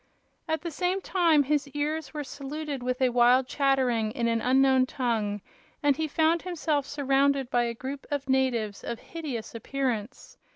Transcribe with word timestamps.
At 0.47 0.61
the 0.61 0.71
same 0.71 0.99
time 0.99 1.43
his 1.43 1.67
ears 1.75 2.11
were 2.11 2.23
saluted 2.23 2.81
with 2.81 3.03
a 3.03 3.09
wild 3.11 3.45
chattering 3.47 4.09
in 4.13 4.27
an 4.27 4.41
unknown 4.41 4.87
tongue, 4.87 5.41
and 5.83 5.95
he 5.95 6.07
found 6.07 6.41
himself 6.41 6.87
surrounded 6.87 7.51
by 7.51 7.65
a 7.65 7.75
group 7.75 8.07
of 8.09 8.27
natives 8.27 8.83
of 8.83 8.97
hideous 8.97 9.53
appearance. 9.53 10.39